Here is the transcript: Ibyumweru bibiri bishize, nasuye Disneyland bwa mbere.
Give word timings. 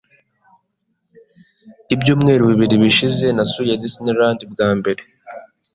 Ibyumweru 1.93 2.43
bibiri 2.51 2.75
bishize, 2.83 3.25
nasuye 3.35 3.73
Disneyland 3.81 4.39
bwa 4.51 4.69
mbere. 4.77 5.01